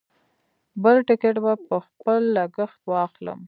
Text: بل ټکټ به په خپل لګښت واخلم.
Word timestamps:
بل 0.83 0.97
ټکټ 1.07 1.35
به 1.43 1.53
په 1.67 1.77
خپل 1.87 2.19
لګښت 2.37 2.79
واخلم. 2.91 3.39